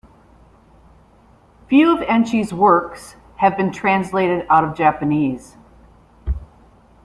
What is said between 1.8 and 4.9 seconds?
of Enchi's works have been translated out of